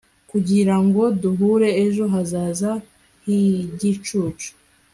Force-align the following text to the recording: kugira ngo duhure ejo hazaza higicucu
kugira 0.31 0.75
ngo 0.85 1.01
duhure 1.21 1.69
ejo 1.85 2.03
hazaza 2.13 2.71
higicucu 3.25 4.49